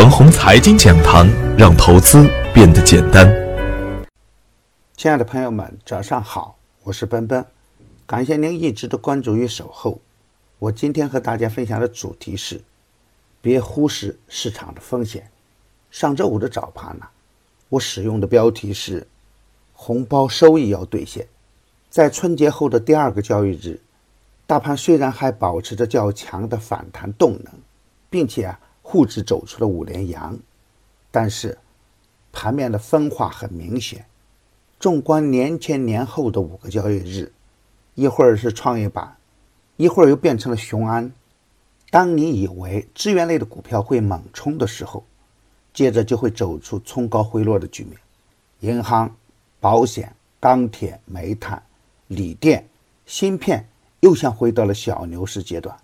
[0.00, 3.30] 腾宏财经讲堂，让投资变得简单。
[4.96, 7.44] 亲爱的朋友们，早上好，我是奔奔，
[8.06, 10.00] 感谢您一直的关注与守候。
[10.58, 12.62] 我今天和大家分享的主题是：
[13.42, 15.30] 别忽视市场的风险。
[15.90, 17.04] 上周五的早盘呢，
[17.68, 19.06] 我使用的标题是
[19.74, 21.26] “红包收益要兑现”。
[21.90, 23.78] 在春节后的第二个交易日，
[24.46, 27.52] 大盘虽然还保持着较强的反弹动能，
[28.08, 28.58] 并且啊。
[28.90, 30.36] 沪指走出了五连阳，
[31.12, 31.56] 但是
[32.32, 34.04] 盘面的分化很明显。
[34.80, 37.32] 纵观年前年后的五个交易日，
[37.94, 39.16] 一会儿是创业板，
[39.76, 41.12] 一会儿又变成了雄安。
[41.88, 45.04] 当你以为资源类的股票会猛冲的时候，
[45.72, 47.96] 接着就会走出冲高回落的局面。
[48.58, 49.14] 银行、
[49.60, 51.62] 保险、钢铁、煤炭、
[52.08, 52.66] 锂电、
[53.06, 53.68] 芯片
[54.00, 55.76] 又像回到了小牛市阶段。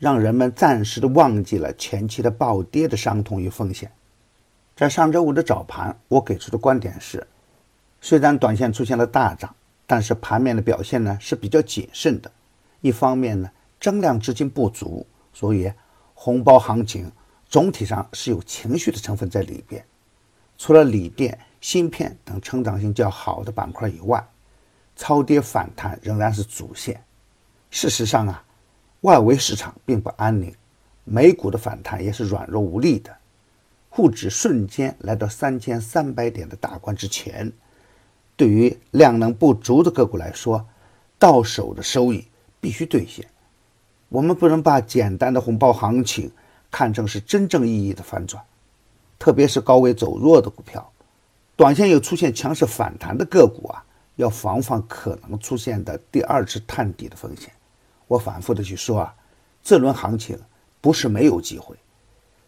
[0.00, 3.92] 让人们暂时的忘记了前期的暴跌的伤痛与风险。
[4.74, 7.26] 在上周五的早盘，我给出的观点是：
[8.00, 9.54] 虽然短线出现了大涨，
[9.86, 12.32] 但是盘面的表现呢是比较谨慎的。
[12.80, 15.70] 一方面呢，增量资金不足，所以
[16.14, 17.12] 红包行情
[17.46, 19.84] 总体上是有情绪的成分在里边。
[20.56, 24.26] 除了锂电、芯片等成长性较好的板块以外，
[24.96, 27.04] 超跌反弹仍然是主线。
[27.70, 28.42] 事实上啊。
[29.02, 30.54] 外围市场并不安宁，
[31.04, 33.16] 美股的反弹也是软弱无力的，
[33.88, 37.50] 沪指瞬间来到三千三百点的大关之前。
[38.36, 40.66] 对于量能不足的个股来说，
[41.18, 42.26] 到手的收益
[42.60, 43.26] 必须兑现。
[44.10, 46.30] 我们不能把简单的红包行情
[46.70, 48.42] 看成是真正意义的反转，
[49.18, 50.90] 特别是高位走弱的股票，
[51.56, 53.84] 短线有出现强势反弹的个股啊，
[54.16, 57.50] 要防范可能出现的第二次探底的风险。
[58.10, 59.14] 我反复的去说啊，
[59.62, 60.36] 这轮行情
[60.80, 61.76] 不是没有机会，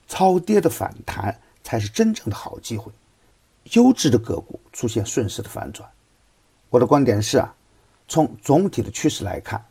[0.08, 2.91] 超跌的反弹才是真正的好机会，
[3.74, 5.88] 优质的个股出现顺势的反转。
[6.69, 7.54] 我的观点是啊，
[8.08, 9.64] 从总体的趋势来看，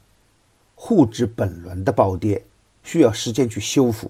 [0.75, 2.41] 沪指本轮的暴跌
[2.83, 4.09] 需要时间去修复，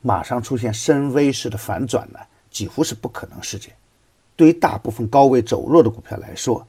[0.00, 3.74] 马上出现深 V 式的反转呢，几乎是不可能事件。
[4.36, 6.64] 对于大部分高位走弱的股票来说，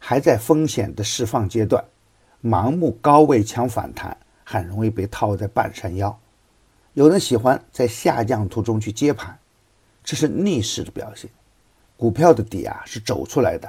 [0.00, 1.84] 还在风险的释放阶段。
[2.42, 6.18] 盲目高位抢反弹，很容易被套在半山腰。
[6.94, 9.38] 有人喜欢在下降途中去接盘，
[10.02, 11.30] 这是逆势的表现。
[11.96, 13.68] 股票的底啊是走出来的，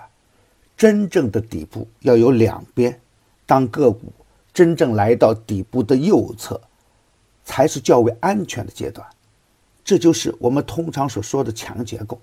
[0.77, 2.99] 真正的底部要有两边。
[3.45, 4.13] 当个股
[4.53, 6.61] 真正来到底部的右侧，
[7.43, 9.07] 才是较为安全的阶段。
[9.83, 12.19] 这就是我们通常所说的强结构。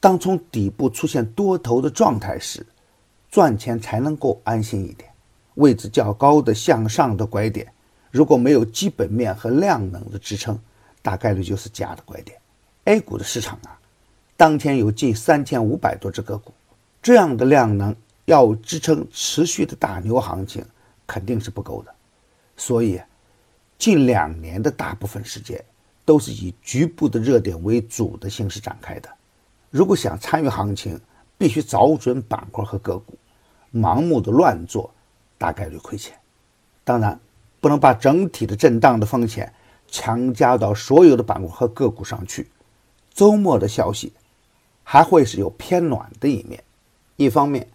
[0.00, 2.66] 当从底部出现多头的状态时，
[3.30, 5.09] 赚钱才能够安心一点。
[5.60, 7.72] 位置较高的向上的拐点，
[8.10, 10.58] 如果没有基本面和量能的支撑，
[11.02, 12.36] 大概率就是假的拐点。
[12.84, 13.78] A 股的市场啊，
[14.36, 16.52] 当天有近三千五百多只个股，
[17.02, 17.94] 这样的量能
[18.24, 20.64] 要支撑持续的大牛行情，
[21.06, 21.94] 肯定是不够的。
[22.56, 23.00] 所以，
[23.78, 25.62] 近两年的大部分时间
[26.04, 29.08] 都是以局部的热点为主的形式展开的。
[29.70, 30.98] 如果想参与行情，
[31.38, 33.14] 必须找准板块和个股，
[33.72, 34.90] 盲目的乱做。
[35.40, 36.14] 大概率亏钱，
[36.84, 37.18] 当然
[37.62, 39.50] 不能把整体的震荡的风险
[39.88, 42.46] 强加到所有的板块和个股上去。
[43.14, 44.12] 周末的消息
[44.84, 46.62] 还会是有偏暖的一面。
[47.16, 47.66] 一方面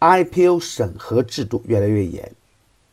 [0.00, 2.32] ，IPO 审核制度越来越严，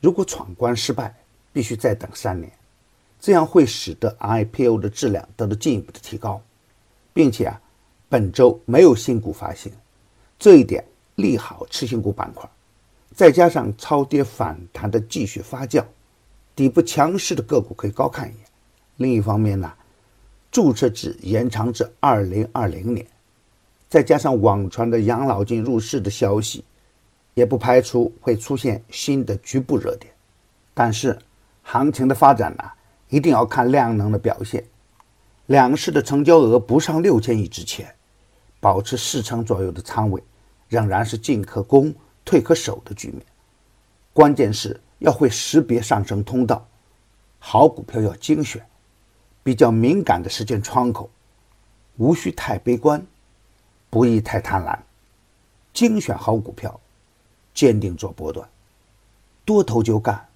[0.01, 1.15] 如果闯关失败，
[1.53, 2.51] 必须再等三年，
[3.21, 6.41] 这样会使得 IPO 的质量得到进一步的提高，
[7.13, 7.61] 并且啊，
[8.09, 9.71] 本周没有新股发行，
[10.37, 10.83] 这一点
[11.15, 12.49] 利好次新股板块。
[13.19, 15.83] 再加上超跌反弹的继续发酵，
[16.55, 18.45] 底部强势的个股可以高看一眼。
[18.95, 19.73] 另一方面呢，
[20.49, 23.05] 注册制延长至二零二零年，
[23.89, 26.63] 再加上网传的养老金入市的消息，
[27.33, 30.13] 也不排除会出现新的局部热点。
[30.73, 31.19] 但是，
[31.61, 32.63] 行情的发展呢，
[33.09, 34.63] 一定要看量能的表现。
[35.47, 37.93] 两市的成交额不上六千亿之前，
[38.61, 40.23] 保持四成左右的仓位，
[40.69, 41.93] 仍然是进可攻。
[42.29, 43.25] 退可守的局面，
[44.13, 46.63] 关键是要会识别上升通道，
[47.39, 48.63] 好股票要精选，
[49.41, 51.09] 比较敏感的时间窗口，
[51.97, 53.03] 无需太悲观，
[53.89, 54.77] 不宜太贪婪，
[55.73, 56.79] 精选好股票，
[57.51, 58.47] 坚定做波段，
[59.43, 60.29] 多头就干，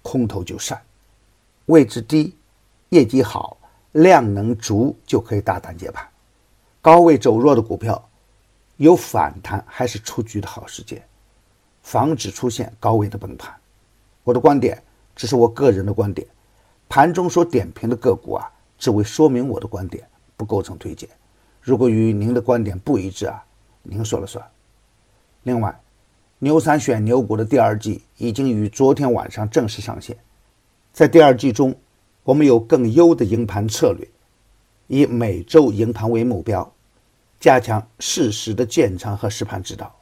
[0.00, 0.80] 空头就散，
[1.66, 2.36] 位置低，
[2.90, 3.56] 业绩好，
[3.90, 6.08] 量能足就可以大胆接盘，
[6.80, 8.08] 高位走弱的股票，
[8.76, 11.04] 有反弹还是出局的好时间。
[11.82, 13.54] 防止出现高位的崩盘。
[14.24, 14.82] 我的观点
[15.14, 16.26] 只是我个人的观点，
[16.88, 20.06] 盘中所点评的个股啊，只为说明我的观点，
[20.36, 21.08] 不构成推荐。
[21.60, 23.44] 如果与您的观点不一致啊，
[23.82, 24.44] 您说了算。
[25.42, 25.80] 另外，
[26.38, 30.16] 牛散选牛股的第二季已经于昨天晚上正式上线。
[30.92, 31.74] 在第二季中，
[32.24, 34.08] 我们有更优的营盘策略，
[34.86, 36.72] 以每周营盘为目标，
[37.38, 39.94] 加强适时的建仓和实盘指导。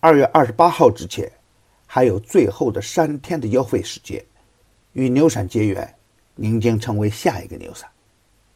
[0.00, 1.28] 二月二十八号之前，
[1.84, 4.24] 还有最后的三天的优惠时间，
[4.92, 5.92] 与牛散结缘，
[6.36, 7.90] 您将成为下一个牛散。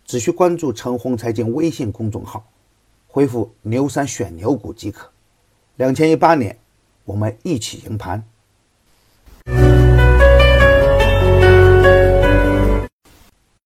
[0.04, 2.48] 只需关注陈红财经微信公众号，
[3.08, 5.10] 回复“牛散选牛股”即可。
[5.74, 6.56] 两千一八年，
[7.04, 8.22] 我们一起赢盘。